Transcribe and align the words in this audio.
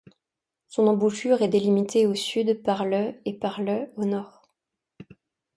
Son 0.67 0.87
embouchure 0.87 1.43
est 1.43 1.47
délimitée 1.47 2.07
au 2.07 2.15
sud 2.15 2.63
par 2.63 2.85
le 2.85 3.21
et 3.25 3.37
par 3.37 3.61
le 3.61 3.87
au 3.97 4.05
nord. 4.05 4.41